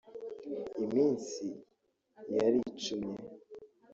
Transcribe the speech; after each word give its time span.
Iminsi 0.83 1.45
yaricumye 2.35 3.23